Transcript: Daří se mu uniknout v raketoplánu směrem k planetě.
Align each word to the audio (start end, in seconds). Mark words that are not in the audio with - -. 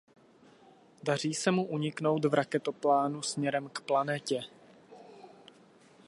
Daří 1.03 1.33
se 1.33 1.51
mu 1.51 1.65
uniknout 1.67 2.25
v 2.25 2.33
raketoplánu 2.33 3.21
směrem 3.21 3.69
k 3.69 3.81
planetě. 3.81 4.43